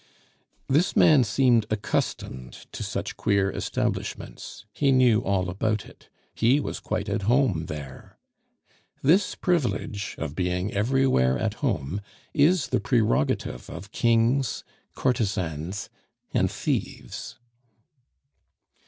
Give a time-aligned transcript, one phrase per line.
[0.67, 6.09] This man seemed accustomed to such queer establishments; he knew all about it.
[6.33, 8.17] He was quite at home there.
[9.03, 12.01] This privilege of being everywhere at home
[12.33, 14.63] is the prerogative of kings,
[14.95, 15.91] courtesans,
[16.33, 17.37] and thieves.